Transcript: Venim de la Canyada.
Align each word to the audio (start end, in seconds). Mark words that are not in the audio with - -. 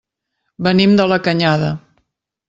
Venim 0.67 0.95
de 0.99 1.05
la 1.11 1.19
Canyada. 1.27 1.69